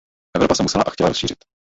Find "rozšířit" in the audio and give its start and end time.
1.09-1.37